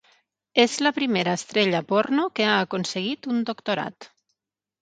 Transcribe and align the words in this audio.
És 0.63 0.77
la 0.85 0.91
primera 0.95 1.35
estrella 1.41 1.83
porno 1.93 2.25
que 2.39 2.47
ha 2.53 2.57
aconseguit 2.65 3.31
un 3.35 3.47
doctorat. 3.51 4.13